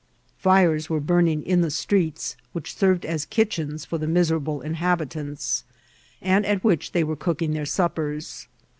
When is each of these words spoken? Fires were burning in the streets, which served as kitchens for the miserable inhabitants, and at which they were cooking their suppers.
Fires 0.39 0.89
were 0.89 0.99
burning 0.99 1.43
in 1.43 1.61
the 1.61 1.69
streets, 1.69 2.35
which 2.53 2.75
served 2.75 3.05
as 3.05 3.23
kitchens 3.23 3.85
for 3.85 3.99
the 3.99 4.07
miserable 4.07 4.59
inhabitants, 4.61 5.63
and 6.23 6.43
at 6.43 6.63
which 6.63 6.91
they 6.91 7.03
were 7.03 7.15
cooking 7.15 7.53
their 7.53 7.67
suppers. 7.67 8.47